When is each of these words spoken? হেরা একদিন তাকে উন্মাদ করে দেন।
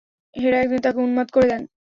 হেরা 0.35 0.57
একদিন 0.59 0.79
তাকে 0.81 0.99
উন্মাদ 0.99 1.27
করে 1.31 1.47
দেন। 1.47 1.61